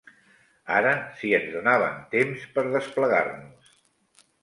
Ara, 0.77 0.93
si 1.19 1.35
ens 1.41 1.53
donaven 1.57 2.01
temps 2.17 2.49
per 2.57 2.67
desplegar-nos 2.73 3.73